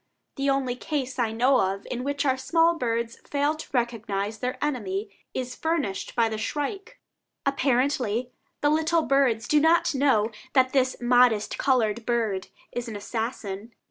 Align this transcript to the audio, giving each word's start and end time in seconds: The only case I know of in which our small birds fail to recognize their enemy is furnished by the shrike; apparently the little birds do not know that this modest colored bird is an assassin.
The 0.35 0.49
only 0.49 0.75
case 0.75 1.19
I 1.19 1.31
know 1.31 1.57
of 1.61 1.85
in 1.91 2.03
which 2.03 2.25
our 2.25 2.35
small 2.35 2.73
birds 2.73 3.17
fail 3.17 3.53
to 3.53 3.69
recognize 3.71 4.39
their 4.39 4.57
enemy 4.59 5.11
is 5.35 5.53
furnished 5.55 6.15
by 6.15 6.27
the 6.27 6.39
shrike; 6.39 6.99
apparently 7.45 8.31
the 8.61 8.71
little 8.71 9.03
birds 9.03 9.47
do 9.47 9.59
not 9.59 9.93
know 9.93 10.31
that 10.53 10.73
this 10.73 10.95
modest 11.01 11.59
colored 11.59 12.03
bird 12.07 12.47
is 12.71 12.87
an 12.87 12.95
assassin. 12.95 13.73